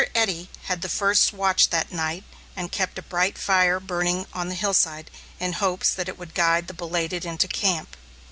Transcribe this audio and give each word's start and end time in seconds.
Eddy 0.15 0.49
had 0.63 0.81
the 0.81 0.89
first 0.89 1.31
watch 1.31 1.69
that 1.69 1.91
night, 1.91 2.23
and 2.55 2.71
kept 2.71 2.97
a 2.97 3.03
bright 3.03 3.37
fire 3.37 3.79
burning 3.79 4.25
on 4.33 4.49
the 4.49 4.55
hillside 4.55 5.11
in 5.39 5.53
hopes 5.53 5.93
that 5.93 6.09
it 6.09 6.17
would 6.17 6.33
guide 6.33 6.65
the 6.67 6.73
belated 6.73 7.23
into 7.23 7.47
camp. 7.47 7.95